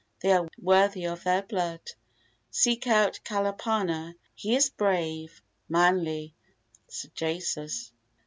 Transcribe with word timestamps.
They 0.21 0.31
are 0.31 0.47
worthy 0.57 1.05
of 1.05 1.23
their 1.23 1.43
blood. 1.43 1.91
Seek 2.49 2.87
out 2.87 3.19
Kalapana. 3.23 4.15
He 4.33 4.55
is 4.55 4.71
brave, 4.71 5.43
manly, 5.69 6.33
sagacious. 6.87 7.91